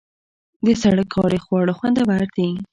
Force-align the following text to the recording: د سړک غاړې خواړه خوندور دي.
د 0.65 0.67
سړک 0.81 1.07
غاړې 1.17 1.39
خواړه 1.45 1.73
خوندور 1.77 2.21
دي. 2.35 2.49